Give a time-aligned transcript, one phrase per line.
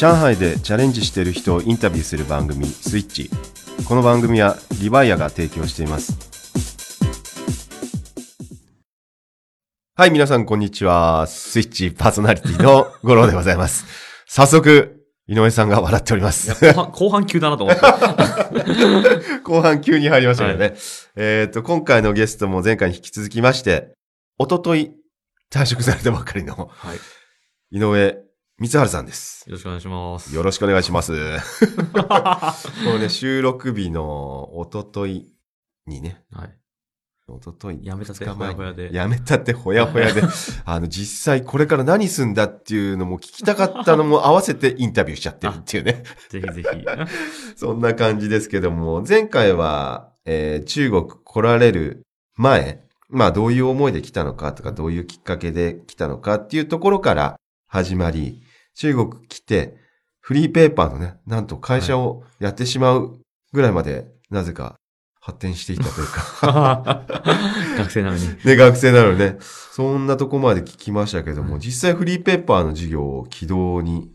[0.00, 3.28] 上海でチャレンジしている人をインタビューする番組スイッチ。
[3.86, 6.16] この番組はリバイアが提供しています。
[9.94, 11.26] はい皆さんこんにちは。
[11.26, 13.84] スイッチパーソナリティの五郎でございます。
[14.26, 16.50] 早速井上さんが笑っております。
[16.54, 17.82] 後半、後半急だなと思って。
[19.44, 20.76] 後半急に入りましたけどね、
[21.14, 23.92] えっ、と今回のゲストも前回に引き続きまして
[24.38, 24.92] 一昨日
[25.52, 26.98] 退職されたばかりのはい。
[27.70, 28.29] 井上
[28.60, 30.36] 光晴さんですよろしくお願いします。
[30.36, 31.12] よろしくお願いします。
[31.96, 32.04] こ
[32.84, 35.32] のね、収録日の一昨日
[35.86, 36.54] にね、はい。
[37.26, 40.22] 一昨日やめたてほやほやでやめたってほやほやで、
[40.66, 46.02] あの、実際これから何すんだっていうのも聞きたかったのも合わせてインタビューしちゃってるっていうね。
[46.28, 46.68] ぜひぜひ。
[47.56, 52.02] そんな感じですけども、前回は、えー中国来られる
[52.36, 58.42] 前、まあどういう思いで来たのかとか、どういうきっかけで来たのかっていうところから始まり、
[58.80, 59.76] 中国来て、
[60.20, 63.20] フリーペーパーのね、なんと会社をやってしまう
[63.52, 64.76] ぐらいまで、なぜか
[65.20, 67.04] 発展していったというか、
[67.76, 68.26] 学生なのに。
[68.42, 74.14] ね、学生なのにね、そんなとこまで聞きましたけども、実際フリーペーパーの授業を軌道に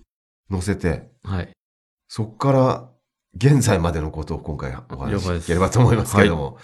[0.49, 1.51] 乗せて、はい。
[2.07, 2.89] そっから
[3.35, 6.57] 現在までのことを今回お話しいければと思いますけれども、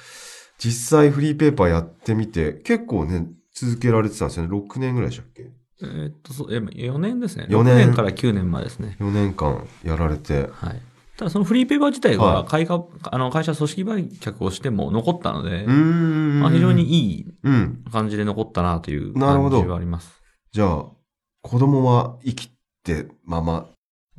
[0.57, 4.49] 実際フリーペーパーやってみて、結構ね、続けられてたんですよね。
[4.49, 5.51] 6年ぐらいでしたっけ？
[5.83, 7.45] えーっと、そう、え4年ですね。
[7.49, 8.97] 4年6年から9年までですね。
[8.99, 10.49] ?4 年間やられて。
[10.53, 10.81] はい。
[11.17, 16.39] ただそのフリーペーパー自体はいは会社、あの会社組織売却をしても残ったのでうー、ん。
[16.39, 17.83] まあ、非常にいいうん。
[17.91, 20.21] 感じで残ったなという感じはあります。
[20.51, 20.85] じゃあ、
[21.43, 22.51] 子供は生き
[22.83, 23.67] てまま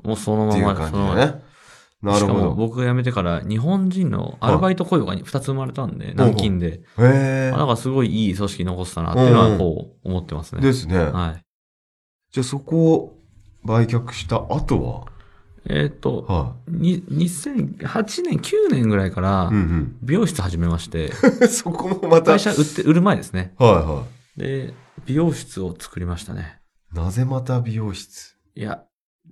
[0.02, 1.42] もうそのっていうまま、そのまま感じだね。
[2.02, 2.54] なるしかもほど。
[2.54, 6.80] 僕が辞めてから日本人のアルバイト雇用が2つ生まれたんで、南京で。
[6.98, 10.60] へあだからすごいいい組織残したなっていうのはこう思ってますえ。
[10.60, 10.66] ね。
[10.66, 10.98] ですね。
[10.98, 11.44] はい。
[12.32, 13.18] じゃあそこを
[13.62, 15.06] 売却した後
[15.66, 19.54] えーっと、ははに2008年、9年ぐらいからい。
[19.54, 21.48] うん美容室始めまして、うん。
[21.48, 22.32] そこもまた。
[22.32, 23.54] はい会社売って、売る前ですね。
[23.58, 24.06] は
[24.38, 24.72] で、
[25.04, 26.58] 美容室を作りましたね。
[26.92, 26.96] い。
[26.96, 28.38] なぜまた美容室？
[28.54, 28.82] いや、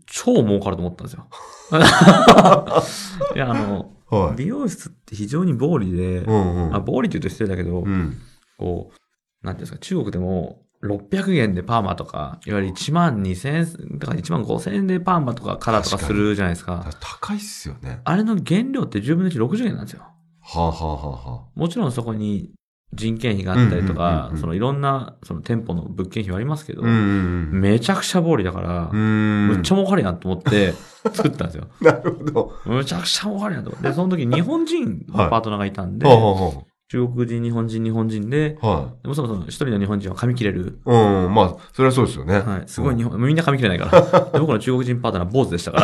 [0.07, 1.27] 超儲かると思ったんですよ。
[3.35, 4.37] いや、あの、はい。
[4.37, 6.77] 美容室って非常に暴利で、うんうん。
[6.77, 8.19] あ暴利って言うと失礼だけど、うん。
[8.59, 16.91] こう、なんていうんですか、中国でも、600元でパーマとか、いわゆる1万2000円、だから1万5000円でパーマとかカラーとかするじゃないですか。
[17.01, 18.01] 高いっすよね。
[18.05, 20.03] あれの原料って10分の1、60元なんですよ。
[20.43, 22.51] はあ、はあはあはもちろんそこに
[22.93, 27.61] 人件費があったりとうんうんうんう、んかそのいろんなその店舗の物件費はありますけどあ、うん、うんうん。
[27.61, 29.49] めちゃくちゃ暴利だからう、ん。
[29.49, 30.73] むっちゃ儲かるやんと思って
[31.13, 31.69] 作ったんですよ。
[31.81, 32.53] なるほど。
[32.65, 33.89] むちゃくちゃ儲かるやんと思って。
[33.89, 36.53] で、その時日本人のパートナーがいたんで、はあ、は
[36.91, 40.81] 中国人、日本人、日本人で、あ、はでもそもそも一人の日本人は髪切れる。
[40.85, 40.91] い。
[40.91, 42.41] うん、まあ、それはそうですよね。
[42.41, 42.63] はい。
[42.67, 44.21] すごい日本、みんな髪切れないから。
[44.33, 45.81] で僕の中国人パートナー坊主でしたか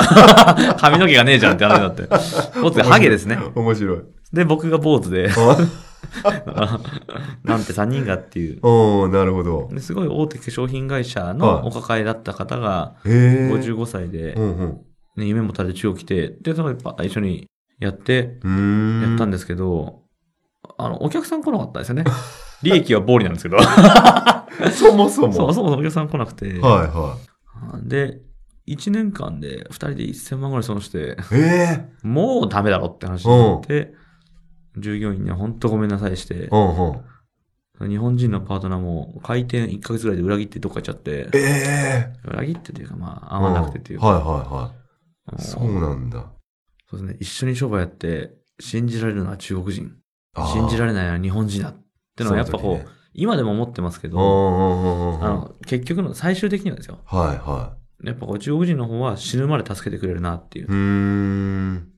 [0.56, 0.74] ら。
[0.74, 2.08] 髪の毛がねえじゃんって話になって。
[2.60, 3.38] 坊主でハゲですね。
[3.54, 3.98] 面白い。
[4.32, 5.30] で、僕が坊主で、
[6.24, 6.80] あ
[7.44, 8.58] なんて3人がっていう。
[8.66, 9.68] うん、なるほど。
[9.70, 13.50] ですごい大手化粧品会社はいのお抱えだった方が、へえ。
[13.52, 14.80] 55歳でう、んうん。
[15.16, 17.46] ね、夢もたれて中国来て、で、そのパ一緒に
[17.78, 19.02] やって、うーん。
[19.10, 20.05] やったんですけど、
[20.78, 22.04] あの、お客さん来なかったんですよね。
[22.62, 23.58] 利益は暴利なんですけど。
[24.72, 25.32] そもそも。
[25.32, 26.58] そう、そもそもお客さん来なくて。
[26.60, 27.16] はいは
[27.82, 28.20] で、
[28.66, 31.02] 1年間で2人で1000万ぐらい損して、い。
[31.32, 31.88] ええ。
[32.02, 33.94] もうダメだろって話になって、
[34.76, 36.76] 従業員には本当ごめんなさいしてう、ん
[37.80, 37.88] うん。
[37.90, 42.28] 日本人のパートナーも開店1ヶ月ぐらいで裏切ってどっか行っちゃって、ええ。
[42.28, 44.72] 裏切ってというかまあ合わなくてというか、はいはいは
[45.26, 45.42] あのい。
[45.42, 46.24] そうなんだ。
[46.90, 49.92] そうですね、一緒に商売やって、信じられるのは中国人、
[50.52, 51.74] 信じられないのは日本人だっ
[52.16, 54.18] てのはやっぱこう、今でも思ってますけど。
[55.22, 57.00] あの、結局の最終的にはですよ。
[57.04, 60.68] はいはやっぱこう中国人の方は死ぬまで助けてくれるなっていうい。
[60.68, 60.70] う。
[60.70, 61.88] ーん。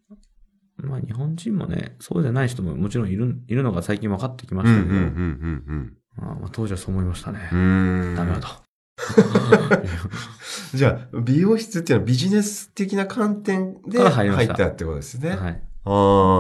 [0.79, 7.41] まあ日本人もね、そうじゃない人ももちろんいる、いるのが最近分かってきまうんうんしたけど、うんうんまあまあ当時はそう思いましたね。
[7.51, 8.49] ダメだと。
[10.75, 15.31] じゃあ、美容室っていうのはビジネス的な観点で入ったってことですね。
[15.31, 15.63] はい。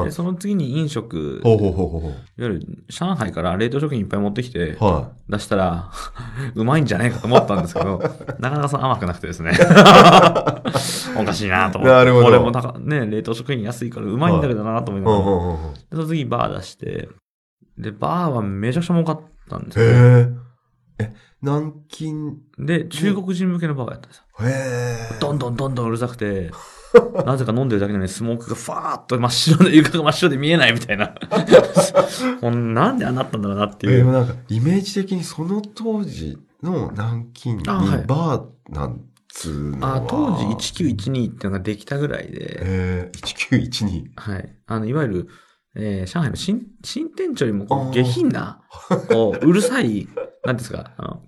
[0.04, 0.10] で、。
[0.10, 5.90] その次に飲食、いほうほうほうほうほわゆる上海から冷凍食品いっぱい持ってきてう。、は出したら、
[6.54, 7.98] うまいんじゃないかと思ったんですけど、
[8.38, 9.52] なかなかその甘くなくてですね。
[11.16, 11.94] おかしいなと思って。
[11.94, 15.04] なるほど俺もなんかね、冷凍食品安いからうまいんだけどなと思いい。
[15.04, 15.24] ながら。
[15.24, 17.08] ほうほうほうほうで、その次バー出して、
[17.78, 19.84] で、バーはめちゃくちゃ儲かったんですよ。
[19.84, 20.48] へえ。
[21.00, 24.24] え、南京、で、中国人向けのバーをやったんですよ。
[24.40, 25.20] へえ。
[25.20, 26.50] どんどんどんどんうるさくて、
[27.24, 31.14] なぜか飲んでるだけなのにスモークがファーっと真っ白で、床が真っ白で見えないみたいな。
[32.40, 33.92] もうなんでああなったんだろうなっていう。
[33.94, 39.96] えでもなんか、イメージ的にその当時の南京にバーなんでつうのは。
[39.96, 40.44] あ当時
[40.84, 44.10] 1912っていうのができたぐらいで、えー、1912。
[44.16, 44.56] はい。
[44.66, 45.28] あの、いわゆる、
[45.76, 48.62] えー上海の新、新店長よりも下品な、
[49.08, 50.08] こう、うるさい、
[50.44, 51.22] なんですか、あの、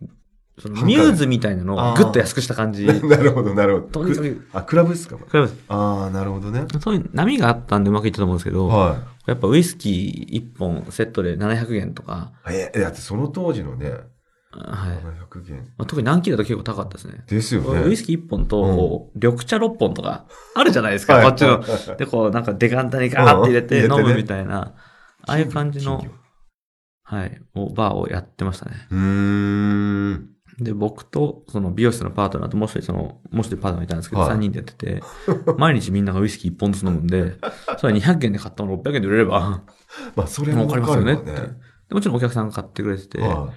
[0.61, 2.87] そのミューズみたいなのをぐっと安くした感じ。
[3.07, 4.05] なるほど、なるほど。
[4.05, 5.17] とにかくくあ、クラブですか？
[5.17, 6.67] これはああ、なるほどね。
[6.81, 12.53] そういう波があったんでうまくいったと思うんですけど、はやっぱウイスキー1本セットで700元とか、い。
[12.53, 13.93] えー、だってその当時のね、
[14.53, 14.99] はい。
[14.99, 15.57] 700元。
[15.79, 17.25] まあ、特に南紀だと結構高かったですね。
[17.29, 17.85] ですよね。
[17.85, 21.61] ウイスキー1本と、うん緑茶6本とか、あるじゃないですか、はいこっちの。
[21.61, 21.65] は
[21.95, 24.75] いで、こう、なんかデカンタにガーって入れてうん飲むみたいな、
[25.27, 26.11] ああいう感じの金、
[27.05, 28.73] はい、をバーをやってましたね。
[28.91, 30.29] 魚うーん。
[30.61, 35.03] で、僕と、その美容室のパートナーと、もう一人、その、もう一人パートナーいたんですけど、はい3人でやってて、
[35.57, 37.39] 毎日みんながウイスキー1本ずつ飲むんで、
[37.79, 39.63] それは200円で買ったもの600円で売れれば、
[40.15, 41.95] まあ、それも儲かりますよねって。
[41.95, 43.53] もちろんお客さんが買ってくれてて、は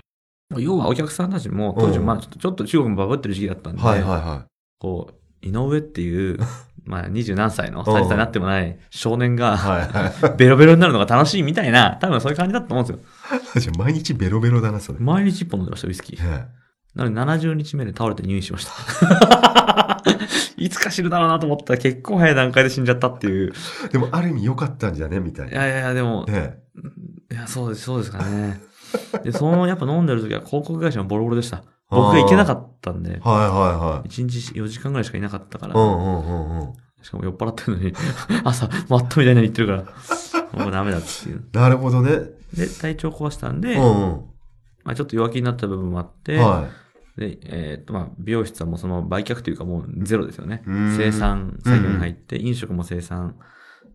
[0.57, 3.77] 要はお客さんたちも、当時、うんまあちょっと、ちょっと中国もバブってる時期だったんい。
[3.77, 4.45] で、はいはいは
[4.79, 6.39] こう、井上っていう、
[6.85, 9.35] まあ二十何歳の、歳差になってもない少年い。
[9.35, 13.39] が、はいはベロベロになるのが楽しいみたいな、多分そういう感じだと思うんですよ。
[13.55, 13.59] い。
[13.59, 14.99] じゃあ毎日ベロベロだな、それ。
[14.99, 16.45] ね毎日一本飲んでました、ウイスキー。
[16.95, 20.01] なので70日目で倒れて入院しました。
[20.57, 23.53] いつか死ぬだろうなと思ったら結構早い段階で死んじゃったっていう。
[23.91, 25.51] でも、ある意味良かったんじゃねみたいな。
[25.51, 26.59] いやいやでも、ね
[27.31, 28.61] いや、そうです、そうですかね。
[29.23, 31.63] で、その、やっぱ飲んでる時は広告会社もボロボロでした。
[31.89, 35.93] 僕が行けなかったんで、はいはい1日4時間ぐらいしかいなかったから、はい。
[35.93, 36.73] うんうんうんうん。
[37.01, 37.93] しかも酔っ払ってるのに、
[38.45, 39.73] 朝、マットみたいなの言ってるか
[40.53, 41.43] ら、もうダメだっていう。
[41.53, 42.11] なるほどね。
[42.53, 44.25] で、体調壊したんで、うんうん。
[44.83, 46.67] まあちょっと弱気になった部分もあって、は
[47.17, 50.63] で、えーっと、まあ、美容室はもうその売却というかもうゼロですよね。
[50.65, 53.35] 生産作業に入って、飲食も生産。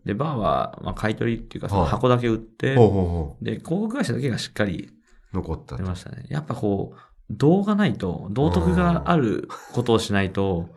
[0.05, 2.75] で、バーは、まあ、買い取りっていうか、そのはい箱だけ売って、い。
[2.75, 4.89] ほうほうほで、広告会社だけがしっかり
[5.33, 5.35] う。
[5.35, 6.25] 残った出ましたね。
[6.29, 6.99] やっぱこう、
[7.29, 10.69] 動がないと、道徳があることをしないと、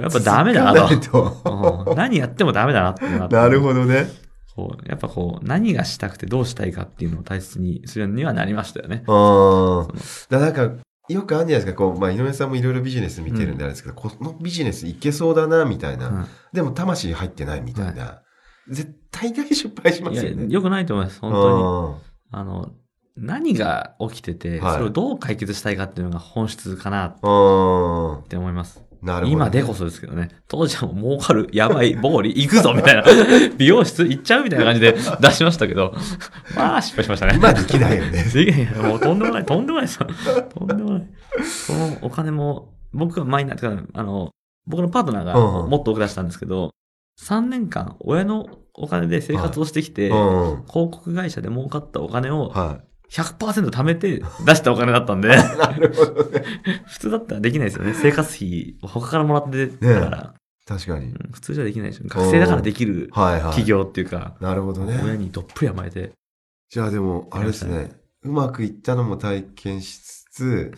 [0.00, 1.00] やっぱダメだなと。
[1.00, 1.86] と。
[1.88, 4.06] うん何やってもダメだなってなってなるほどね。
[4.54, 9.02] こうやっぱこう、何がしたくてどうしたいかっていうのを大切にするようにはなりましたよね。
[9.08, 9.88] うん。
[10.30, 10.70] だなんか、
[11.08, 16.08] よくあるんじゃないですか、こう、まあ、井上さんもいろいろビジネス見てるんであれですけど、このビジネスいけそうだな、みたいな。
[16.08, 18.22] うんでも、魂入ってないみたいな。
[18.68, 20.46] 絶対大失敗しますよね。
[20.48, 22.04] 良くないと思います、本当に。
[22.30, 22.70] あの、
[23.16, 27.14] 何が起きてて、はいそれをどう解決したいかっていうのが本質かなっ。
[28.28, 28.83] て思います。
[29.04, 29.74] なるほど、今でこ。
[29.74, 30.30] そですけどね。
[30.48, 33.04] 当時はもう儲かる、やばい、 ボーリ、行くぞみたいな。
[33.58, 35.94] 美容室行っちゃうみたいな感じで 出しましたけど、
[36.56, 37.34] まあ失敗しましたね。
[37.36, 38.24] 今できないよね。
[38.34, 40.06] いやいや、もうとんでもない、とんでもないですよ。
[40.58, 41.08] とんでもない。
[41.44, 44.30] そのお金も、僕がマイナー、てかあの、
[44.66, 46.70] 僕のパートナーがうんうんもっと多く出したんですけど、
[47.20, 50.16] 3年間、親のお金で生活をしてきて、うん。
[50.66, 52.80] 広告会社で儲かったお金をは
[53.10, 55.30] 100%貯めて出したお金だったんで、い。
[55.58, 56.44] なるほどね。
[56.86, 57.94] 普通だったらできないですよね。
[57.94, 60.34] 生活費を他からもらってたから、
[60.66, 61.06] 確かに。
[61.06, 62.04] うん普通じゃできないでしょ。
[62.08, 63.42] 学生だからできるはいはい。
[63.42, 65.18] 企業っていうか、なるほど親ね。
[65.18, 66.12] にどっぷり甘えて、
[66.70, 67.92] じゃあでも、あれですね。
[68.22, 70.72] うまくいったのも体験しつつ、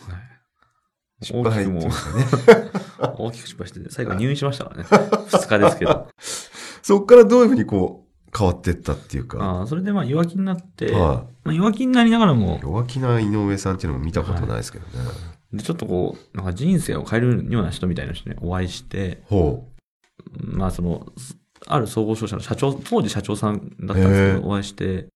[1.21, 3.13] 失敗っていうかね。
[3.17, 4.83] 大きく失敗して、最後入院しましたからね。
[4.83, 6.07] 2日ですけど。
[6.83, 8.06] そっからどういうふうにこう、
[8.37, 9.43] 変わってったっていうか。
[9.43, 14.91] ああそれでまあ弱気になって、はまあ、弱気になりながらもい。、弱気な井上さんっていうのも見たことないですけどね。
[15.53, 19.67] でちょっとこう、なんか人生を変えるような人みたいな人にお会いして、ほ
[20.41, 21.07] まあその、
[21.65, 25.07] ある総合商社の社長、当時社長さんだったんですけど、お会いして、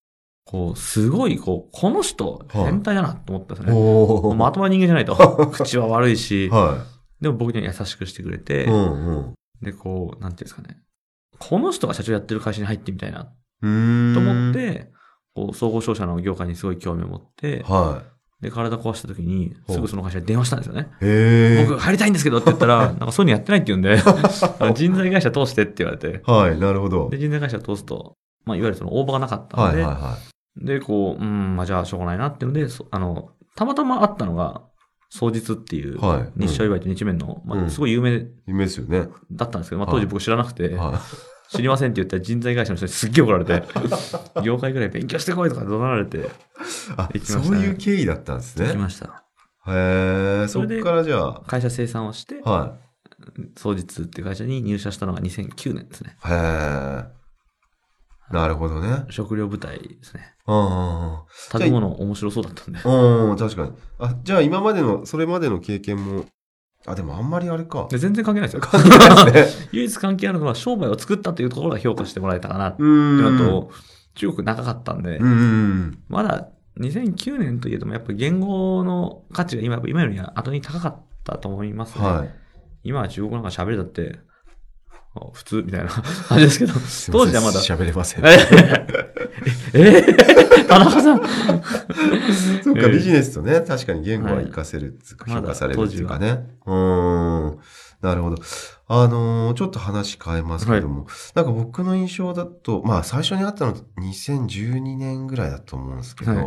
[0.45, 3.73] こう、すごい、こう、この人、はい変態だなと思ったんですね。
[3.73, 4.23] ほう。
[4.23, 5.15] もうまともな人間じゃないと。
[5.53, 6.85] 口は悪いし、は
[7.21, 8.65] でも僕には優しくしてくれて、い。
[8.65, 9.33] うんうん。
[9.61, 10.81] で、こう、なんていうんですかね。
[11.41, 13.25] この人が社長やってる会社に入ってみたいな。
[13.25, 13.29] と
[13.63, 14.53] 思っ。
[14.53, 14.91] て、
[15.35, 18.03] こう、総合商社の業界にすごい興味を持って、は
[18.41, 20.87] で、体壊した時に、すぐその会社に電話したんですよね。
[21.67, 23.97] 僕入りたいんですけどって言ったら、 なんかそういうのやってないって言うんで、
[24.73, 27.19] 人材会社通してって言われて、はい、なるほどで、。
[27.19, 30.17] 人材会社通すと、まあ、いわゆるその応募がなかったはいので、はいは
[30.57, 34.63] で、こう、うん、まあ、じゃあしょうがないなっていうので、そあの、たまたまあったのが、
[35.13, 35.99] 双日っていう、
[36.37, 38.27] 日照祝いと日弁の、まあ、うんすごい有名い。
[38.47, 39.09] 夢ですよね。
[39.31, 41.01] だったんですけど、まあ、はい当時僕知らなくて、は
[41.49, 43.63] 知りませんって言ったら人材会社の人にすっげえ怒られて、
[44.41, 46.21] 業界ぐらい勉強してこいとか怒鳴られて、い。
[46.95, 48.69] あ、ねそういう経緯だったんですね。
[48.71, 49.23] 来ました。
[49.67, 52.51] へえ、そっからじゃ会社生産をして、あ。
[52.51, 52.77] は
[53.55, 56.15] 双日っていう会社に入社したのが2009年ですね。
[56.25, 56.31] い。
[56.31, 57.20] へえ。
[58.31, 59.05] なるほどね。
[59.09, 60.33] 食料部隊ですね。
[60.47, 61.59] うんうんうん。
[61.59, 62.79] 建物面白そうだったんで。
[62.83, 63.71] うん、確かに。
[63.99, 66.25] あ、じゃあ今までの、それまでの経験も、
[66.85, 67.87] あ、でもあんまりあれか。
[67.89, 68.61] で全然関係ないですよ。
[68.61, 69.67] 関係ないですね。
[69.73, 72.91] 唯一関係あるのは商売を作ったというところが評価してもらえたかなってういー。
[72.91, 73.71] うんのと、
[74.15, 82.03] 中国長かったんでうん、うんまだ2009年といえどもやっぱ言語の価値が今今よりは後に高かったと思いますうん。
[82.03, 82.09] ね。
[82.09, 82.29] はい。
[82.83, 84.30] 今は中国なんか喋れたって、あ
[85.33, 86.73] 普通みたいな感じですけど、
[87.11, 88.25] 当時はまだ、喋れません。
[88.25, 88.29] え
[89.73, 90.41] えー
[90.71, 91.21] 田中さん
[92.63, 96.45] そうか、ええビジネスとね、確かに言語は活かせる評価されるっていうかね。
[96.65, 97.59] うーん。
[98.01, 98.37] なるほど。
[98.87, 106.45] あのーちょっと話変えますけども、なんか僕の印象だと、まあ最初に会ったの2012年ぐらいだと思うんですけど、はい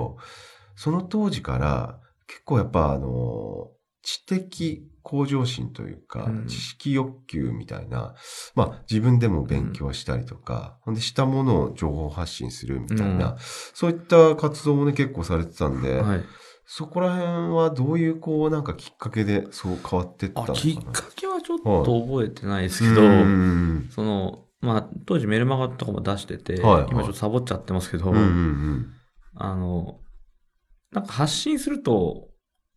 [0.76, 6.46] その当時から結構やっぱあのー知的向上心というか、うん。
[6.48, 8.14] 知識欲求みたいな、
[8.56, 13.36] まあ自分でも勉強したりとか、ほんでしたものを情報発信するみたいな、うん。
[13.38, 16.24] そういった活動もね結構されてたんで、はい。
[16.66, 20.58] そこら辺はどういうこうなんかきっかけでそう変わってったのかな？
[20.58, 26.88] あきっかけはちょっと覚えてないですけど、うんその、まあ、当時メルマガとかも出してて、はいはい。
[26.90, 28.86] 今ちょっとサボっちゃってますけど、うんうん
[29.36, 30.00] あの、
[30.90, 32.28] なんか発信すると、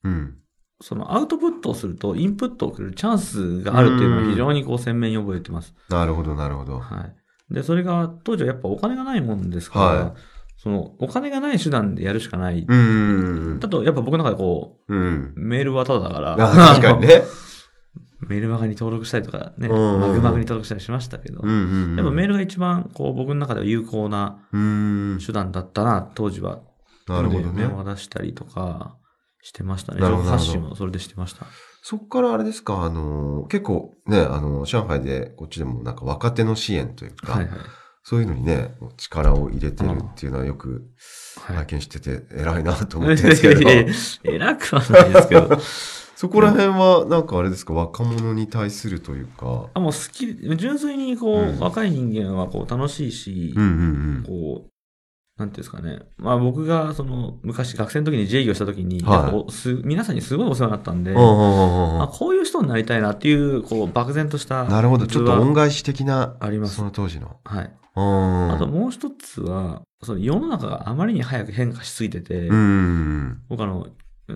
[0.04, 0.38] うんうん
[0.80, 5.74] そのアウトプットをすると、インプットをくれるチャンスがあるっていうのは非常にこう鮮明に覚えてます。
[5.90, 6.80] なるほどなるほど。
[6.80, 7.02] は
[7.50, 7.54] い。
[7.54, 10.14] で、それが当時はやっぱお金がないもんですから、はい。
[10.58, 12.66] そのお金がない手段でやるしかない。
[12.68, 15.34] うんだと、やっぱ僕の中でこうん。
[15.36, 17.24] う、メールはただだから、あ確かにね。
[18.28, 21.96] メールマガに登録したりとかね、うんマグマグに登録したりしましたけど、うんうんうん。
[21.98, 25.20] やっぱメールが一番こう僕の中では有効なうん。
[25.26, 26.60] 手段だったな、当時は。
[27.08, 27.46] なるほどね。
[27.48, 28.96] のでメモを出したりとか
[29.48, 30.02] してましたね。
[30.02, 31.46] 情報発信をそれでしてました。
[31.82, 32.84] そっからあれですか？
[32.84, 37.60] あの結構ねあの上海でこっちでもなんか若手の支援というか、はいはい。
[38.04, 40.84] そういうのにね力を入れてるっていうのはよく
[41.42, 43.70] はい拝見してて偉いなと思ってるんですけど、
[44.34, 45.60] 偉くはないですけど。
[46.18, 47.74] そこら辺はなんかあれですか？
[47.74, 53.66] 若者に対するというかあもう好き、純粋にこう、うん若い人間はこう楽しいし、うんう
[54.22, 54.70] んこう、
[55.38, 56.00] なんていうんですかね。
[56.18, 59.04] まあ僕がその昔学生の時に自営業した時に、
[59.52, 61.16] す皆さんにすごいお世話になったんで、あ
[62.12, 64.64] こういう人になりたいなっていう、こう漠然とした。
[64.64, 65.06] なるほど。
[65.06, 67.38] ちょっと恩が返し的な、ありますその当時の。
[67.44, 67.72] はい。
[67.96, 68.52] うん。
[68.52, 73.42] あともう一つは、その世の中があまりに早く変化しすぎてて、うん。
[73.50, 73.88] 僕あの、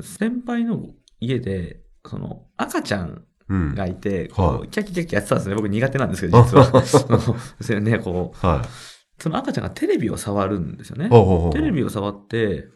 [0.01, 0.85] 先輩の
[1.19, 3.75] 家で、その赤ちゃんうん。
[3.75, 5.55] がいて、はいこうキャキキャキやってたんですね。
[5.55, 6.65] 僕苦手なんですけど、実は。
[6.85, 7.19] その
[7.59, 8.67] それね、こう、はい。
[9.21, 11.09] その赤ちゃんがテレビを触るんですよね。
[11.51, 12.67] テレビを触って、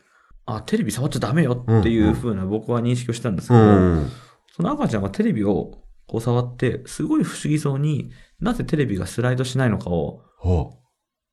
[0.46, 4.12] あ、テレビ触っちゃダメよっていう風な僕は認識をしてたんですけうど、ん。
[4.56, 10.78] その赤ちゃんがテレビをこう触って、すごい不思議そうになぜテレビがスライドしないのかをほ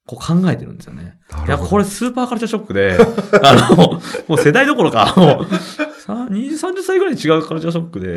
[0.06, 1.18] こう考えてるんですよね。
[1.42, 1.58] いるや。
[1.58, 2.96] これスーパーカルチャーショックで、
[3.44, 5.54] あの、もう世代どころか、もう、
[6.00, 8.16] さ20、30歳ぐらい違うカルチャーショックで、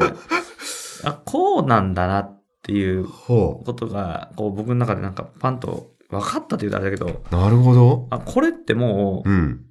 [1.03, 7.35] あ、こうなんだなっていうほことが、こう僕の中でなんかパンと分かったって言うとあれだけど、う。
[7.35, 8.07] なるほど。
[8.09, 9.65] あ、これってもう、うん。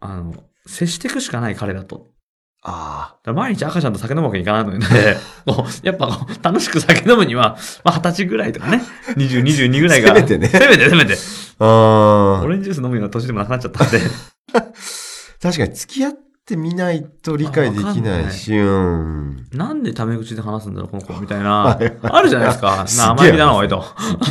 [0.00, 0.34] あの、
[0.66, 2.10] 接していくしかない彼だと。
[2.62, 5.16] あだから毎日赤ちゃんと酒飲むわけにいかないので、
[5.46, 8.82] こうやっぱ楽しく酒飲むには、まあ二十歳ぐらいとかね、
[9.16, 10.08] 20、22ぐらいが。
[10.08, 11.14] せめてねせめてせめて。
[11.58, 11.64] あ。
[11.64, 12.42] ああ。
[12.42, 14.00] オレンジジュース飲むような年でもなくなっちゃったんで。
[15.40, 19.46] 確かに付き合ってみないと理解できないし、うん。
[19.52, 21.62] なんでタメ口で話すんだろう、この子、みたいな。
[21.62, 22.86] はいあるじゃないですか。
[22.98, 23.78] な、甘えびだな、おいと。
[23.78, 23.84] ね。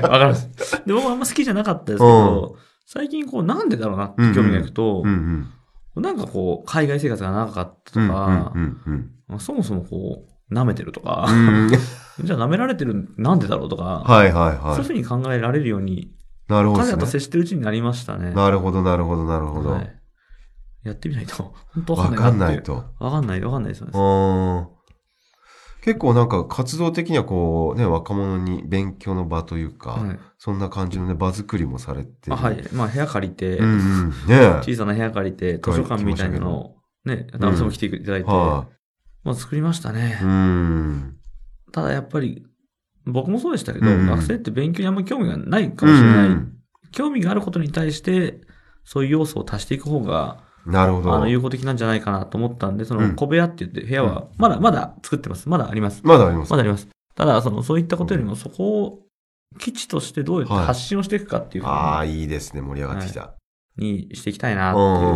[0.00, 0.48] かります。
[0.86, 5.04] で、僕はあんま好きじゃなかったですけど、最近こう、なんでだろうなって興味がいくと。
[5.96, 8.52] なんかこう、海外生活が長かったとうんか
[9.38, 11.70] そもそもこう、舐めてるとかう、ん。
[12.22, 16.14] じゃあ舐められてるなんでだろうとか、はいはいそういうはふうに考えられるように、い。
[16.48, 17.06] なるほど彼らと。
[17.06, 18.32] 接してるうちになりましたね。
[18.32, 19.70] なるほどなるほどなるほど。
[19.70, 19.97] はい
[20.84, 21.92] やってみないと、本当？
[21.94, 22.84] わわかんないいと。
[22.98, 23.84] わかんない、わかんないです。
[25.80, 30.18] 結構なんか活動的にはこうね、若者に勉強の場というか、はい。
[30.38, 32.62] そんな感じのね、場作りもされてはい。
[32.72, 34.10] まあ、部屋借りて、うんうん。
[34.26, 38.66] ね小さな部屋借りて、図書館みたいなのを、ね、男性も来ていただいて、は
[39.24, 40.18] まあ作りましたね。
[40.20, 40.24] い。。
[40.24, 41.16] うん。
[41.72, 42.44] ただやっぱり、
[43.06, 46.28] 僕もそうでしたけど、うん学生って勉強にあんまり興味がないかもしれない。
[46.28, 46.54] うん。
[46.92, 48.40] 興味があることに対して、
[48.84, 51.14] そういう要素を足していく方が、なるほど。
[51.14, 55.48] あの、有効的なんじゃないかなと思ったんで、そうんの小部屋って言って部屋は、まだ、まだ作ってます。
[55.48, 56.00] まだあります。
[56.04, 56.50] まだあります。
[56.50, 56.88] まだあります。
[57.14, 59.02] ただ、その、そういったことよりも、そこを、
[59.58, 62.60] 基地としてどうやってはい発信をしていくかっていうふうああ、いいですね。
[62.60, 63.34] 盛り上がってきた。
[63.78, 65.08] にしていきたいなうってん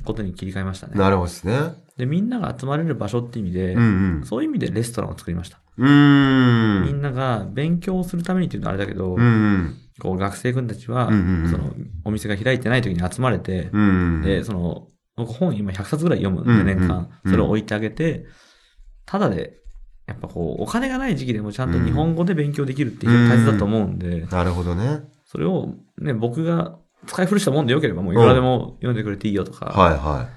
[0.00, 0.94] うことに切り替えましたね。
[0.96, 1.54] なるほどですね。
[1.96, 4.26] で、みんなが集まれる場所って意味で、うんうん。
[4.26, 5.60] そういう意味でレストランを作りました。
[5.76, 6.84] うーん。
[6.86, 9.76] みんなが勉強するためにっていうのはあれだけど、うんうん。
[10.00, 11.12] こう学生君たちは、そ
[11.58, 11.74] の
[12.04, 13.70] お店が開いてない時に集まれて。
[14.22, 17.10] で、その、僕本今100冊ぐらい読むんで、年間。
[17.24, 18.26] うんそれを置いてあげて、
[19.04, 19.58] ただで、
[20.06, 25.02] やっぱこう、お金がない時期でもちゃんと日本語で勉強できるっていう大切だと思うんで、なるほどね。
[25.24, 30.28] それをね、僕が使い古したもんでよければもういくらでも読んでくれていいよとか、はいは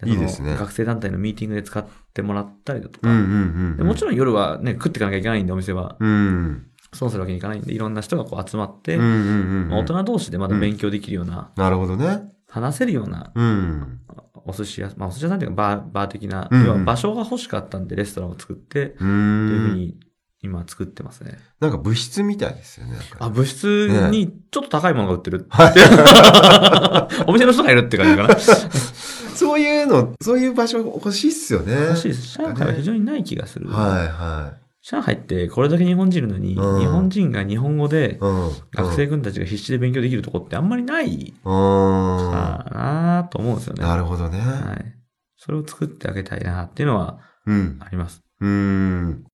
[0.00, 3.08] そのいいですね学生団体のミーティングで使ってもらったりだとか。
[3.08, 5.96] もちろん夜はね、食っていかなきゃいけないんで、お店は。
[5.98, 6.66] うん。
[6.94, 9.68] 損するわけにいかないんで、いろんな人がこう集まって、うんうんうん。
[9.68, 12.22] まあ大人同士でまだ勉強できるような、なるほどね。
[12.48, 14.00] 話せるようなうん。
[14.46, 19.74] お寿司屋、まあお寿司屋さんっていうかバー、バー的な、うんうん要は場所が欲しかったんでレストランを作って、うというふうんん。
[19.74, 19.96] に
[20.42, 21.38] 今作ってますね。
[21.58, 22.96] なんか物質みたいですよね。
[23.18, 25.46] あ、物質にちょっと高いものが売ってる。
[25.48, 27.24] はい。
[27.26, 28.36] お店の人がいるって感じかな。
[29.34, 31.72] そういうの、そういう場所欲しいっすよね。
[31.72, 32.38] 欲しいです。
[32.38, 33.68] 上海は非常にない気がする。
[33.68, 34.52] はいは
[34.84, 38.18] 上海ってこれだけ日本人いるのに、うん日本人が日本語でい。
[38.18, 38.50] うん。
[38.72, 42.30] 学生君たちが必死で勉強できるとこってあんまりないうん。
[42.30, 43.82] かなと思うんですよね。
[43.82, 44.38] なるほどね。
[44.38, 44.94] はい。
[45.38, 47.78] それを作ってあげたいなっていうのはうん。
[47.80, 48.20] あります。
[48.40, 49.24] うん。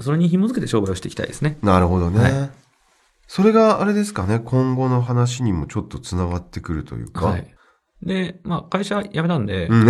[0.00, 1.58] それに紐づけて商売をしていきたいですね。
[1.62, 2.20] なるほどね。
[2.20, 2.50] は
[3.28, 7.26] それがあれですかね、今後の話にもちょっと繋がってくるというか。
[7.26, 7.55] はい。
[8.02, 9.84] で、まあ会社辞めたんで、うん。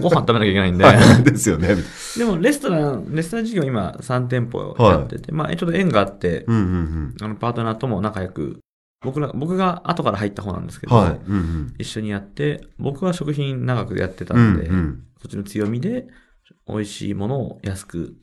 [0.00, 0.84] ご飯食べなきゃいけないんで、
[1.30, 1.76] ですよね。
[2.16, 8.60] でもレストラン、レストラン事業今3店舗やってて、まあちょっと縁があって、うんうんあのパートナーとも仲良く、
[9.02, 11.02] 僕ら、僕が後から入った方なんですけど、うん。
[11.02, 11.20] はい。
[11.26, 11.74] うんうん。
[11.78, 15.02] 一緒にやって、僕は食品長くやってたうんんで、うん。
[15.22, 16.06] そっちの強みで、
[16.68, 18.14] 美味しいものを安く。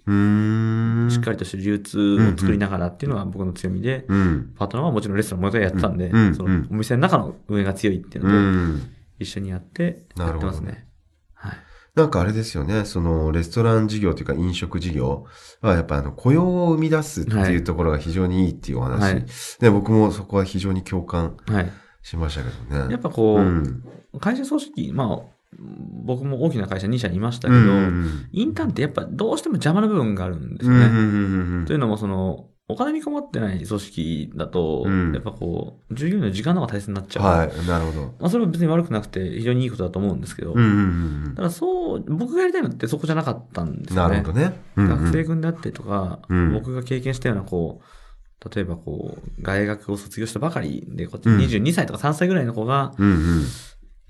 [1.09, 4.51] しっかりとした流通を作りながらっていうのが僕の強みで、うん。
[4.55, 8.81] パートナーはもちろんレストランもやってたんで、うんそのお店の中の運営が強いっていううので、ん。
[9.19, 10.87] 一緒にやって、やってますね。
[11.33, 11.57] はい。
[11.95, 15.25] なんかあれですよね、そのレストラン事業というか飲食事業
[15.61, 19.01] はやっぱあの雇用を生み出すっていうところが非常にいいっていうお話。
[19.01, 19.25] はい
[19.59, 21.71] で僕もそこは非常に共感はい。
[22.03, 22.91] しましたけどね。
[22.91, 23.83] やっぱこう、うん。
[24.21, 25.19] 会社組織、まあ、
[26.05, 28.27] 僕も大きな会社2社にいましたうけど、ん。
[28.31, 30.79] インターンってやっぱどうしても邪魔な部分があるんですうん。
[30.79, 30.85] よね。
[30.87, 30.95] うん
[31.59, 37.25] うんというのも、その、お金に困ってない組織だと、うんやっぱこう、従業員の時間の方が大切になっちゃう。
[37.25, 37.65] はい。
[37.65, 38.01] なるほど。
[38.19, 43.97] まあ、それは別に悪くなくて、非常にいいことだと思うんですけど、うんうんただそう、僕がやりたいのってそこじゃなかったんですうん。
[43.99, 44.15] よね。
[44.17, 44.59] なるほどね。
[44.75, 53.43] うんうん学生軍であったりとか、うん僕が経験したような、こう、例えばこう、大学を卒業したばかりで、こっちうん22歳とか3歳ぐらいの子が、うんうん。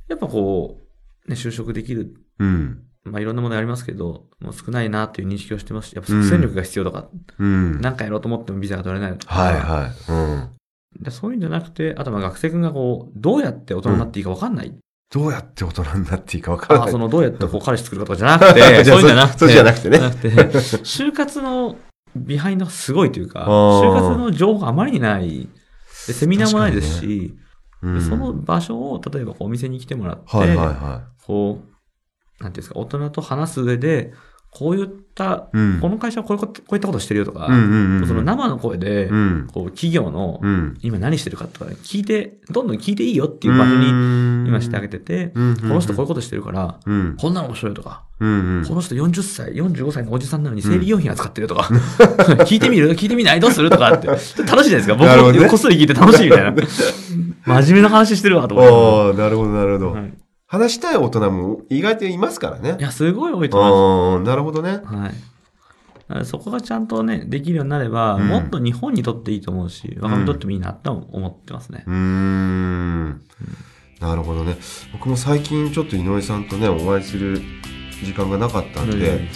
[0.08, 0.80] やっぱこ
[1.28, 2.87] う、ね、就職できる、うん。
[3.12, 7.08] まあいろんなものありますけど、もう少ないなっていう認識をしてますし、やっぱ即戦力が必要とか、
[7.40, 7.82] うん。
[7.82, 10.12] なんかやろうと思ってもビザが取れないとか、はいはい。
[10.12, 11.04] うん。
[11.04, 14.74] でそういうんじゃなくて、あとまあ学生君がこう、どうやって大人になっていいか分かんない。
[15.10, 16.90] どうやって大人になっていいかわからない。
[16.90, 21.78] あそのどうやってこう 彼氏作るかとか じゃなくて、そういうんじゃなくて、そうじゃなくてねて就活の
[22.16, 25.50] ビハインドがすごいというか、就活の情報があまりにない。
[26.08, 27.48] でセミナーもないですし、うん
[27.82, 31.77] でその場所を例えばこうお店に来てもらって、はいはいはこう、
[32.40, 34.14] なんていうんですか、大人と話す上で、
[34.50, 35.58] こういった、い。
[35.58, 35.80] うん。
[35.80, 38.08] この会社はこういうことこういったことしてるよとか、うんうんうん。
[38.08, 39.48] その生の声で、うん。
[39.54, 40.78] こう企業のうん。
[40.82, 43.90] 今何してるかとか、ね、聞いて、どんどん聞いていいよっていう場所に
[44.48, 47.18] 今してあげてて、うん、この人こういうことしてるから、うん。
[47.20, 48.66] こんなの面白いとか、うん。
[48.68, 51.64] この人40歳、45歳のおじさんなのに生理用品扱ってるとか、
[52.48, 52.92] 聞いてみる？
[52.96, 53.40] 聞いてみない？
[53.40, 53.70] どうする？
[53.70, 54.96] とかって、 楽しいじゃないですか。
[54.96, 56.56] 僕なるほどねもこっそり聞いて楽しいみたいな。
[57.46, 59.20] 真面目な話してるわと思って。
[59.20, 59.92] ああ、なるほど、なるほど。
[59.92, 62.82] はい話したい大人も意外といますからねい。
[62.82, 64.80] や、すごい多いと思いああ、なるほどね。
[64.84, 66.14] ます。
[66.14, 66.26] はい。
[66.26, 71.94] そこがちゃんとね、できるようになれば、うんもっと日本にとっていいと思うし、若者にとってもいいなと思ってますねうー。
[71.94, 73.22] ん。
[74.00, 74.58] なるほどね。
[74.94, 77.42] 僕も最近ちょっと井上さんとね、お会いする
[78.04, 79.28] 時間がなかったんで、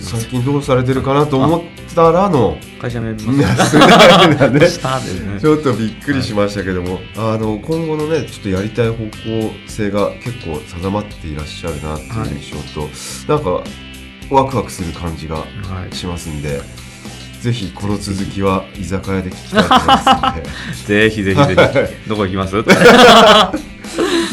[0.00, 1.62] 最近どうされてるかなと思っ
[1.94, 3.18] たらの、会社名 ね。
[4.58, 4.66] ね
[5.40, 5.46] ち。
[5.46, 9.10] ょっとびっくりしましたけども、あの、今後のね、ちょっとやりたい方向
[9.66, 12.88] 性が結構定まっていらっしゃるなっていう印象と、
[13.28, 13.62] なんか、
[14.30, 15.44] ワクワクする感じがは
[15.90, 15.94] い。
[15.94, 16.62] しますんで、
[17.42, 20.34] ぜひこの続きは居酒屋で聞きたいと思いますの
[20.88, 21.54] で、 ぜひぜひぜ
[22.04, 22.08] ひ。
[22.08, 22.56] どこ行きます？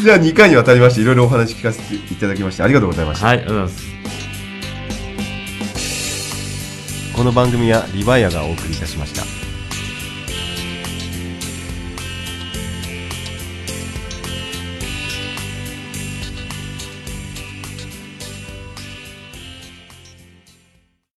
[0.02, 3.26] じゃあ2回にわたりましていろいろお話聞かせていただきましてありがとうございました。
[3.26, 4.01] はい、ありがとうございます。
[7.14, 9.41] この番組はリバイアがお送りいたしました。